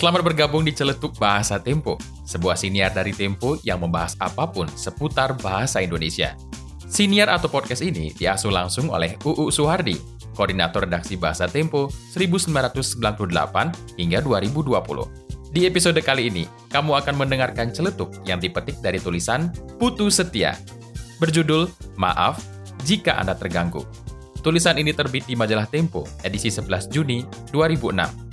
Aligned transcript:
Selamat 0.00 0.24
bergabung 0.24 0.64
di 0.64 0.72
Celetuk 0.72 1.20
Bahasa 1.20 1.60
Tempo, 1.60 2.00
sebuah 2.24 2.56
siniar 2.56 2.88
dari 2.88 3.12
Tempo 3.12 3.60
yang 3.60 3.84
membahas 3.84 4.16
apa 4.16 4.48
pun 4.48 4.64
seputar 4.72 5.36
bahasa 5.36 5.84
Indonesia. 5.84 6.40
Siniar 6.88 7.28
atau 7.28 7.52
podcast 7.52 7.84
ini 7.84 8.08
diasuh 8.16 8.48
langsung 8.48 8.88
oleh 8.88 9.20
UU 9.20 9.52
Suhardi, 9.52 10.00
Koordinator 10.32 10.88
Redaksi 10.88 11.20
Bahasa 11.20 11.52
Tempo 11.52 11.92
1998 12.16 14.00
hingga 14.00 14.24
2020. 14.24 14.72
Di 15.52 15.68
episode 15.68 16.00
kali 16.00 16.32
ini, 16.32 16.48
kamu 16.72 16.96
akan 16.96 17.20
mendengarkan 17.20 17.68
celetuk 17.68 18.24
yang 18.24 18.40
dipetik 18.40 18.80
dari 18.80 18.96
tulisan 19.04 19.52
Putu 19.76 20.08
Setia, 20.08 20.56
berjudul 21.20 21.68
Maaf 22.00 22.40
Jika 22.88 23.20
Anda 23.20 23.36
Terganggu. 23.36 23.84
Tulisan 24.40 24.80
ini 24.80 24.96
terbit 24.96 25.28
di 25.28 25.36
majalah 25.36 25.68
Tempo, 25.68 26.08
edisi 26.24 26.48
11 26.48 26.88
Juni 26.88 27.20
2006. 27.52 28.29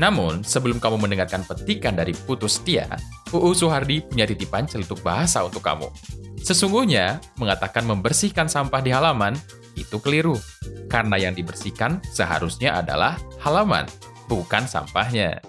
Namun, 0.00 0.40
sebelum 0.40 0.80
kamu 0.80 0.96
mendengarkan 0.96 1.44
petikan 1.44 1.92
dari 1.92 2.16
Putus 2.16 2.56
Setia, 2.56 2.88
UU 3.36 3.52
Suhardi 3.52 4.00
punya 4.00 4.24
titipan 4.24 4.64
celetuk 4.64 5.04
bahasa 5.04 5.44
untuk 5.44 5.60
kamu. 5.60 5.92
Sesungguhnya, 6.40 7.20
mengatakan 7.36 7.84
membersihkan 7.84 8.48
sampah 8.48 8.80
di 8.80 8.88
halaman 8.96 9.36
itu 9.76 10.00
keliru. 10.00 10.40
Karena 10.88 11.20
yang 11.20 11.36
dibersihkan 11.36 12.00
seharusnya 12.16 12.80
adalah 12.80 13.20
halaman, 13.44 13.84
bukan 14.24 14.64
sampahnya. 14.64 15.44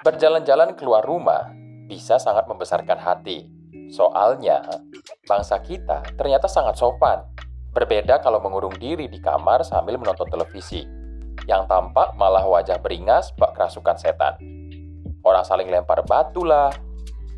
Berjalan-jalan 0.00 0.80
keluar 0.80 1.04
rumah 1.04 1.52
bisa 1.84 2.16
sangat 2.16 2.48
membesarkan 2.48 2.96
hati. 2.96 3.44
Soalnya, 3.92 4.64
bangsa 5.28 5.60
kita 5.60 6.00
ternyata 6.16 6.48
sangat 6.48 6.80
sopan. 6.80 7.20
Berbeda 7.76 8.16
kalau 8.24 8.40
mengurung 8.40 8.72
diri 8.80 9.12
di 9.12 9.20
kamar 9.20 9.60
sambil 9.60 10.00
menonton 10.00 10.24
televisi. 10.32 10.88
Yang 11.44 11.68
tampak 11.68 12.16
malah 12.16 12.48
wajah 12.48 12.80
beringas 12.80 13.36
bak 13.36 13.52
kerasukan 13.52 14.00
setan. 14.00 14.40
Orang 15.20 15.44
saling 15.44 15.68
lempar 15.68 16.00
batu 16.08 16.48
lah, 16.48 16.72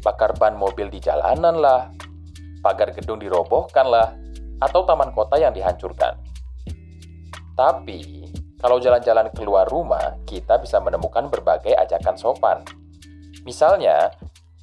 bakar 0.07 0.31
ban 0.39 0.55
mobil 0.55 0.87
di 0.87 1.03
jalanan 1.03 1.59
lah, 1.59 1.91
pagar 2.63 2.95
gedung 2.95 3.19
dirobohkan 3.19 3.91
lah, 3.91 4.15
atau 4.63 4.87
taman 4.87 5.11
kota 5.11 5.35
yang 5.35 5.51
dihancurkan. 5.51 6.15
Tapi, 7.59 8.32
kalau 8.63 8.79
jalan-jalan 8.79 9.27
keluar 9.35 9.67
rumah, 9.67 10.23
kita 10.23 10.55
bisa 10.63 10.79
menemukan 10.79 11.27
berbagai 11.27 11.75
ajakan 11.75 12.15
sopan. 12.15 12.63
Misalnya, 13.43 14.15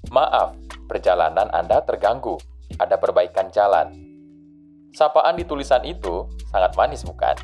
maaf, 0.08 0.56
perjalanan 0.88 1.52
Anda 1.52 1.84
terganggu, 1.84 2.40
ada 2.80 2.96
perbaikan 2.96 3.52
jalan. 3.52 3.92
Sapaan 4.96 5.36
di 5.36 5.44
tulisan 5.44 5.84
itu 5.84 6.32
sangat 6.48 6.80
manis, 6.80 7.04
bukan? 7.04 7.36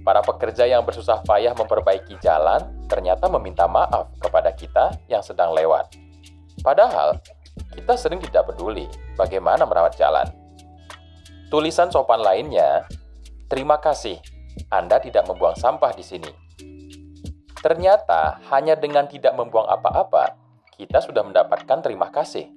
Para 0.00 0.24
pekerja 0.24 0.64
yang 0.64 0.88
bersusah 0.88 1.20
payah 1.20 1.52
memperbaiki 1.52 2.16
jalan 2.24 2.88
ternyata 2.88 3.28
meminta 3.28 3.68
maaf 3.68 4.08
kepada 4.24 4.56
kita 4.56 4.96
yang 5.06 5.20
sedang 5.20 5.52
lewat. 5.52 5.92
Padahal, 6.64 7.20
kita 7.76 7.92
sering 8.00 8.24
tidak 8.24 8.48
peduli 8.48 8.88
bagaimana 9.20 9.68
merawat 9.68 10.00
jalan. 10.00 10.24
Tulisan 11.52 11.92
sopan 11.92 12.24
lainnya, 12.24 12.88
terima 13.52 13.76
kasih 13.76 14.31
anda 14.72 14.96
tidak 15.00 15.28
membuang 15.28 15.56
sampah 15.56 15.92
di 15.92 16.04
sini. 16.04 16.30
Ternyata, 17.62 18.42
hanya 18.50 18.74
dengan 18.74 19.06
tidak 19.06 19.38
membuang 19.38 19.70
apa-apa, 19.70 20.34
kita 20.74 20.98
sudah 20.98 21.22
mendapatkan 21.22 21.78
terima 21.78 22.10
kasih. 22.10 22.50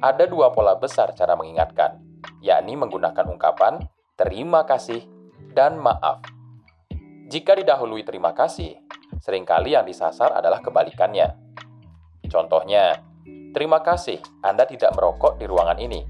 Ada 0.00 0.24
dua 0.24 0.54
pola 0.54 0.78
besar 0.80 1.12
cara 1.12 1.36
mengingatkan, 1.36 2.00
yakni 2.40 2.78
menggunakan 2.78 3.26
ungkapan 3.28 3.84
terima 4.16 4.64
kasih 4.64 5.04
dan 5.52 5.76
maaf. 5.76 6.24
Jika 7.26 7.58
didahului 7.58 8.06
terima 8.06 8.32
kasih, 8.32 8.80
sering 9.18 9.42
kali 9.42 9.74
yang 9.74 9.84
disasar 9.84 10.32
adalah 10.32 10.62
kebalikannya. 10.62 11.36
Contohnya, 12.30 13.02
terima 13.52 13.82
kasih 13.82 14.22
Anda 14.40 14.64
tidak 14.64 14.94
merokok 14.94 15.36
di 15.36 15.44
ruangan 15.44 15.80
ini. 15.82 16.00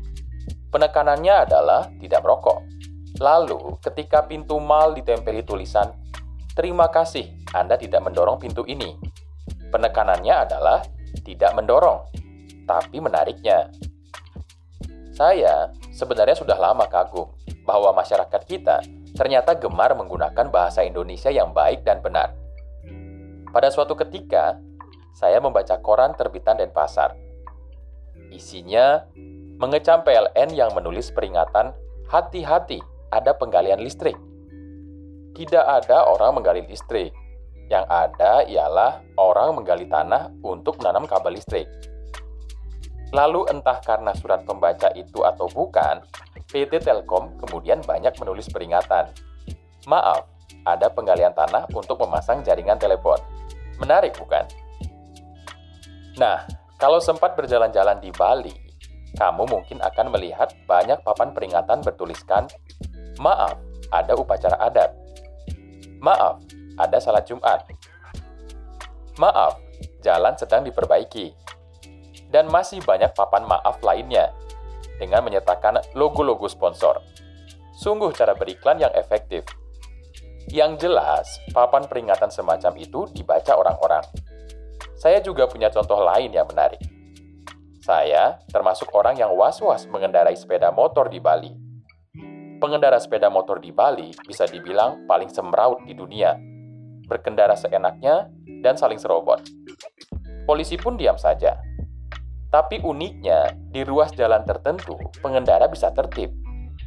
Penekanannya 0.71 1.35
adalah 1.49 1.89
tidak 1.99 2.21
merokok. 2.21 2.76
Lalu, 3.17 3.81
ketika 3.81 4.29
pintu 4.29 4.61
mal 4.61 4.93
ditempeli 4.93 5.41
tulisan, 5.41 5.89
"Terima 6.53 6.93
kasih, 6.93 7.33
Anda 7.57 7.81
tidak 7.81 8.05
mendorong 8.05 8.37
pintu 8.37 8.61
ini." 8.69 8.93
Penekanannya 9.73 10.35
adalah 10.45 10.85
tidak 11.25 11.57
mendorong, 11.57 12.05
tapi 12.69 13.01
menariknya. 13.01 13.73
Saya 15.17 15.73
sebenarnya 15.97 16.37
sudah 16.37 16.61
lama 16.61 16.85
kagum 16.93 17.33
bahwa 17.65 17.97
masyarakat 17.97 18.43
kita 18.45 18.85
ternyata 19.17 19.57
gemar 19.57 19.97
menggunakan 19.97 20.53
bahasa 20.53 20.85
Indonesia 20.85 21.33
yang 21.33 21.57
baik 21.57 21.89
dan 21.89 22.05
benar. 22.05 22.37
Pada 23.49 23.73
suatu 23.73 23.97
ketika, 23.97 24.61
saya 25.17 25.41
membaca 25.41 25.81
koran 25.81 26.13
terbitan 26.13 26.61
Denpasar. 26.61 27.17
Isinya 28.29 29.09
mengecam 29.57 30.05
PLN 30.05 30.53
yang 30.53 30.77
menulis 30.77 31.09
peringatan 31.09 31.73
hati-hati 32.13 32.85
ada 33.11 33.33
penggalian 33.37 33.83
listrik. 33.83 34.17
Tidak 35.37 35.65
ada 35.65 36.09
orang 36.09 36.41
menggali 36.41 36.65
listrik. 36.65 37.13
Yang 37.67 37.85
ada 37.91 38.47
ialah 38.47 39.03
orang 39.19 39.59
menggali 39.59 39.91
tanah 39.91 40.31
untuk 40.41 40.79
menanam 40.81 41.05
kabel 41.05 41.35
listrik. 41.35 41.67
Lalu 43.15 43.47
entah 43.51 43.79
karena 43.83 44.15
surat 44.19 44.43
pembaca 44.43 44.91
itu 44.95 45.23
atau 45.23 45.47
bukan, 45.51 46.03
PT 46.47 46.83
Telkom 46.83 47.39
kemudian 47.43 47.83
banyak 47.83 48.15
menulis 48.19 48.47
peringatan. 48.51 49.11
Maaf, 49.87 50.27
ada 50.67 50.91
penggalian 50.91 51.35
tanah 51.35 51.71
untuk 51.71 52.03
memasang 52.03 52.43
jaringan 52.43 52.79
telepon. 52.79 53.19
Menarik 53.79 54.19
bukan? 54.19 54.47
Nah, 56.19 56.49
kalau 56.81 56.99
sempat 56.99 57.39
berjalan-jalan 57.39 58.03
di 58.03 58.11
Bali, 58.11 58.55
kamu 59.17 59.49
mungkin 59.49 59.79
akan 59.81 60.13
melihat 60.13 60.53
banyak 60.69 61.01
papan 61.01 61.33
peringatan 61.33 61.81
bertuliskan 61.81 62.51
Maaf, 63.17 63.57
ada 63.89 64.13
upacara 64.13 64.61
adat. 64.61 64.93
Maaf, 66.05 66.45
ada 66.77 67.01
salat 67.01 67.25
Jumat. 67.25 67.65
Maaf, 69.17 69.57
jalan 70.05 70.37
sedang 70.37 70.61
diperbaiki. 70.69 71.33
Dan 72.29 72.53
masih 72.53 72.85
banyak 72.85 73.17
papan 73.17 73.49
maaf 73.49 73.81
lainnya 73.81 74.37
dengan 75.01 75.25
menyertakan 75.25 75.81
logo-logo 75.97 76.45
sponsor. 76.45 77.01
Sungguh 77.81 78.13
cara 78.13 78.37
beriklan 78.37 78.85
yang 78.85 78.93
efektif. 78.93 79.49
Yang 80.53 80.89
jelas, 80.89 81.41
papan 81.57 81.89
peringatan 81.89 82.29
semacam 82.29 82.73
itu 82.77 83.09
dibaca 83.17 83.57
orang-orang. 83.57 84.05
Saya 85.01 85.25
juga 85.25 85.49
punya 85.49 85.73
contoh 85.73 86.05
lain 86.05 86.33
yang 86.37 86.45
menarik. 86.45 86.81
Saya 87.81 88.37
termasuk 88.53 88.93
orang 88.93 89.17
yang 89.17 89.33
was-was 89.33 89.89
mengendarai 89.89 90.37
sepeda 90.37 90.69
motor 90.69 91.09
di 91.09 91.17
Bali 91.23 91.66
pengendara 92.67 92.99
sepeda 92.99 93.31
motor 93.31 93.63
di 93.63 93.71
Bali 93.71 94.11
bisa 94.27 94.43
dibilang 94.43 95.07
paling 95.07 95.31
semraut 95.31 95.87
di 95.87 95.95
dunia. 95.95 96.35
Berkendara 97.07 97.55
seenaknya 97.55 98.27
dan 98.59 98.75
saling 98.75 98.99
serobot. 98.99 99.39
Polisi 100.43 100.75
pun 100.75 100.99
diam 100.99 101.15
saja. 101.15 101.63
Tapi 102.51 102.83
uniknya, 102.83 103.55
di 103.71 103.87
ruas 103.87 104.11
jalan 104.19 104.43
tertentu, 104.43 104.99
pengendara 105.23 105.71
bisa 105.71 105.95
tertib. 105.95 106.35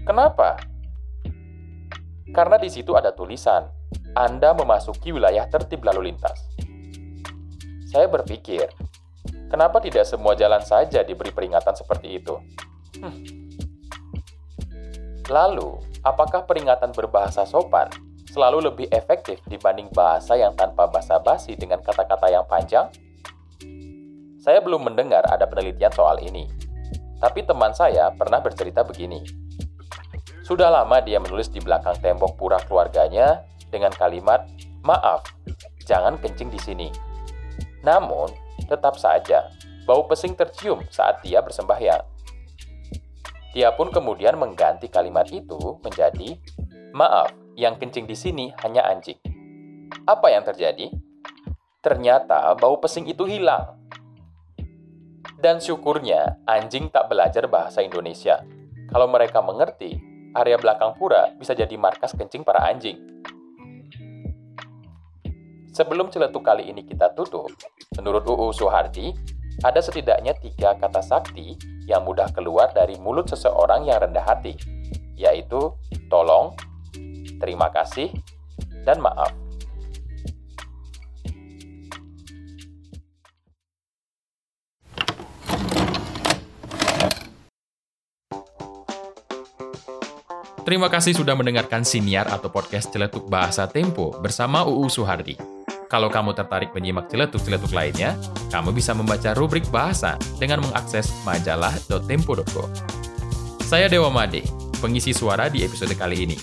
Kenapa? 0.03 0.59
Karena 2.35 2.59
di 2.59 2.67
situ 2.67 2.99
ada 2.99 3.15
tulisan, 3.15 3.63
Anda 4.19 4.51
memasuki 4.51 5.15
wilayah 5.15 5.47
tertib 5.47 5.87
lalu 5.87 6.11
lintas. 6.11 6.43
Saya 7.87 8.11
berpikir, 8.11 8.67
kenapa 9.47 9.79
tidak 9.79 10.03
semua 10.03 10.35
jalan 10.35 10.59
saja 10.59 11.07
diberi 11.07 11.31
peringatan 11.31 11.71
seperti 11.71 12.19
itu? 12.19 12.35
Hmm, 12.99 13.23
Lalu, 15.29 15.77
apakah 16.01 16.49
peringatan 16.49 16.89
berbahasa 16.89 17.45
sopan 17.45 17.85
selalu 18.33 18.65
lebih 18.65 18.89
efektif 18.89 19.37
dibanding 19.45 19.85
bahasa 19.93 20.33
yang 20.33 20.57
tanpa 20.57 20.89
basa-basi 20.89 21.53
dengan 21.53 21.85
kata-kata 21.85 22.33
yang 22.33 22.45
panjang? 22.49 22.89
Saya 24.41 24.57
belum 24.65 24.89
mendengar 24.89 25.21
ada 25.29 25.45
penelitian 25.45 25.93
soal 25.93 26.17
ini. 26.25 26.49
Tapi 27.21 27.45
teman 27.45 27.77
saya 27.77 28.09
pernah 28.09 28.41
bercerita 28.41 28.81
begini. 28.81 29.21
Sudah 30.41 30.73
lama 30.73 30.97
dia 30.97 31.21
menulis 31.21 31.53
di 31.53 31.61
belakang 31.61 31.93
tembok 32.01 32.33
pura 32.33 32.57
keluarganya 32.65 33.45
dengan 33.69 33.93
kalimat, 33.93 34.49
"Maaf, 34.81 35.29
jangan 35.85 36.17
kencing 36.17 36.49
di 36.49 36.57
sini." 36.57 36.89
Namun, 37.85 38.33
tetap 38.65 38.97
saja 38.97 39.45
bau 39.85 40.09
pesing 40.09 40.33
tercium 40.33 40.81
saat 40.89 41.21
dia 41.21 41.41
bersembahyang. 41.45 42.01
Dia 43.53 43.73
pun 43.73 43.89
kemudian 43.89 44.37
mengganti 44.37 44.89
kalimat 44.89 45.25
itu 45.29 45.81
menjadi, 45.81 46.37
"Maaf, 46.93 47.33
yang 47.57 47.77
kencing 47.81 48.05
di 48.05 48.13
sini 48.13 48.45
hanya 48.61 48.85
anjing." 48.85 49.17
Apa 50.05 50.29
yang 50.29 50.45
terjadi? 50.45 50.93
ternyata 51.79 52.51
bau 52.59 52.77
pesing 52.79 53.07
itu 53.07 53.23
hilang. 53.23 53.79
Dan 55.39 55.63
syukurnya 55.63 56.43
anjing 56.43 56.91
tak 56.91 57.07
belajar 57.07 57.47
bahasa 57.47 57.79
Indonesia. 57.79 58.43
Kalau 58.91 59.07
mereka 59.07 59.39
mengerti, 59.39 59.95
area 60.35 60.59
belakang 60.59 60.99
pura 60.99 61.31
bisa 61.39 61.55
jadi 61.55 61.71
markas 61.79 62.11
kencing 62.11 62.43
para 62.43 62.67
anjing. 62.67 62.99
Sebelum 65.71 66.11
celetuk 66.11 66.43
kali 66.43 66.67
ini 66.67 66.83
kita 66.83 67.15
tutup, 67.15 67.55
menurut 67.95 68.27
UU 68.27 68.51
Suhardi, 68.51 69.15
ada 69.59 69.83
setidaknya 69.83 70.31
tiga 70.39 70.75
kata 70.79 71.03
sakti 71.03 71.59
yang 71.83 72.07
mudah 72.07 72.31
keluar 72.31 72.71
dari 72.71 72.95
mulut 72.95 73.27
seseorang 73.27 73.83
yang 73.83 73.99
rendah 73.99 74.23
hati, 74.23 74.55
yaitu 75.19 75.75
tolong, 76.07 76.55
terima 77.43 77.67
kasih, 77.73 78.07
dan 78.87 79.03
maaf. 79.03 79.35
Terima 90.63 90.85
kasih 90.85 91.17
sudah 91.17 91.33
mendengarkan 91.33 91.81
siniar 91.81 92.29
atau 92.29 92.53
podcast 92.53 92.93
Celetuk 92.93 93.25
Bahasa 93.25 93.65
Tempo 93.65 94.13
bersama 94.21 94.61
UU 94.69 94.85
Suhardi. 94.85 95.58
Kalau 95.89 96.05
kamu 96.05 96.37
tertarik 96.37 96.69
menyimak 96.77 97.09
celetuk-celetuk 97.09 97.73
lainnya, 97.73 98.13
kamu 98.53 98.77
bisa 98.77 98.93
membaca 98.93 99.33
rubrik 99.33 99.65
bahasa 99.73 100.21
dengan 100.37 100.61
mengakses 100.61 101.09
majalah.tempo.co. 101.25 102.69
Saya 103.65 103.89
Dewa 103.89 104.13
Made, 104.13 104.45
pengisi 104.77 105.17
suara 105.17 105.49
di 105.49 105.65
episode 105.65 105.97
kali 105.97 106.29
ini. 106.29 106.37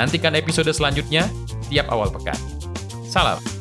Nantikan 0.00 0.32
episode 0.32 0.72
selanjutnya 0.72 1.28
tiap 1.68 1.92
awal 1.92 2.08
pekan. 2.08 2.40
Salam! 3.04 3.55